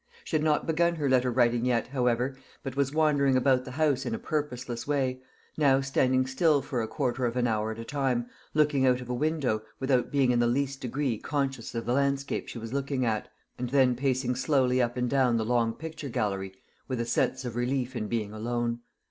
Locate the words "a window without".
9.11-10.09